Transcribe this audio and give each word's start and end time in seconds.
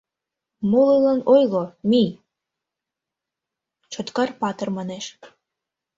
Молылан 0.71 1.19
ойло, 1.33 1.63
мий!» 1.89 2.09
Чоткар-патыр 3.91 4.69
манеш 4.77 5.05